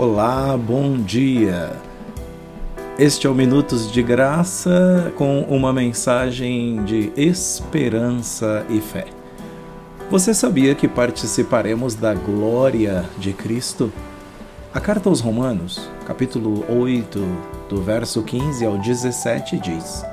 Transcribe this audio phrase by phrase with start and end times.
[0.00, 1.72] Olá, bom dia.
[2.96, 9.06] Este é o Minutos de Graça com uma mensagem de esperança e fé.
[10.08, 13.92] Você sabia que participaremos da glória de Cristo?
[14.72, 17.18] A carta aos Romanos, capítulo 8,
[17.68, 20.04] do verso 15 ao 17 diz: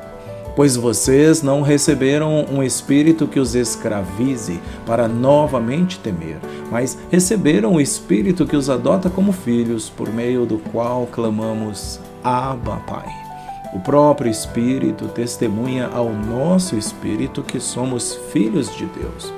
[0.55, 6.37] Pois vocês não receberam um espírito que os escravize para novamente temer,
[6.71, 12.77] mas receberam o espírito que os adota como filhos, por meio do qual clamamos: Abba,
[12.87, 13.25] Pai.
[13.73, 19.33] O próprio Espírito testemunha ao nosso espírito que somos filhos de Deus.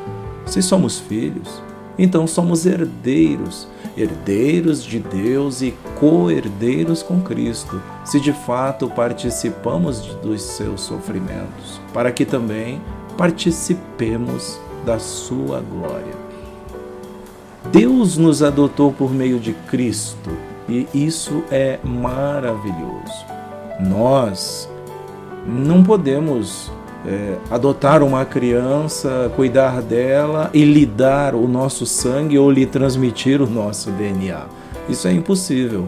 [0.46, 1.64] Se somos filhos,
[1.98, 10.42] então somos herdeiros, herdeiros de Deus e co-herdeiros com Cristo, se de fato participamos dos
[10.42, 12.82] seus sofrimentos, para que também
[13.18, 16.28] participemos da sua glória.
[17.72, 20.30] Deus nos adotou por meio de Cristo
[20.70, 23.26] e isso é maravilhoso.
[23.80, 24.70] Nós
[25.46, 26.72] não podemos
[27.08, 33.42] é, adotar uma criança, cuidar dela e lhe dar o nosso sangue ou lhe transmitir
[33.42, 34.46] o nosso DNA.
[34.90, 35.88] Isso é impossível.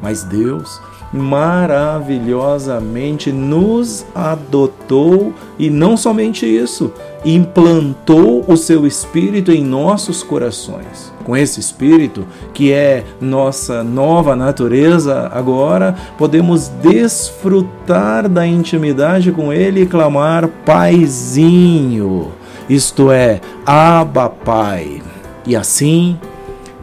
[0.00, 0.80] Mas Deus
[1.12, 6.92] maravilhosamente nos adotou e não somente isso,
[7.24, 11.12] implantou o seu espírito em nossos corações.
[11.24, 19.82] Com esse espírito, que é nossa nova natureza, agora podemos desfrutar da intimidade com ele
[19.82, 22.32] e clamar Paizinho,
[22.68, 25.02] isto é, Abba Pai.
[25.46, 26.18] E assim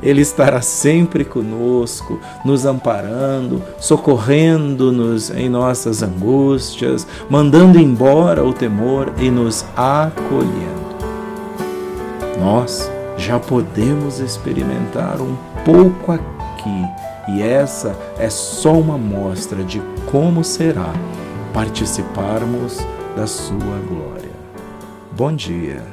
[0.02, 9.30] ele estará sempre conosco, nos amparando, socorrendo-nos em nossas angústias, mandando embora o temor e
[9.30, 10.90] nos acolhendo.
[12.40, 15.36] Nós já podemos experimentar um
[15.66, 16.86] pouco aqui,
[17.28, 20.94] e essa é só uma mostra de como será
[21.54, 22.80] participarmos
[23.16, 24.32] da Sua glória.
[25.12, 25.84] Bom dia.